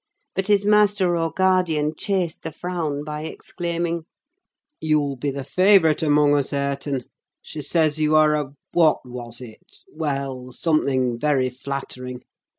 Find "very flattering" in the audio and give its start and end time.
11.19-12.23